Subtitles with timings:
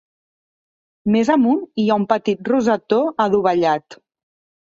[1.15, 3.99] Més amunt hi ha un petit rosetó adovellat.